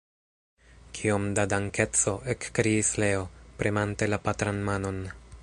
Kiom 0.99 1.27
da 1.39 1.43
dankeco! 1.51 2.15
ekkriis 2.35 2.91
Leo, 3.05 3.23
premante 3.61 4.13
la 4.15 4.21
patran 4.27 4.65
manon. 4.71 5.03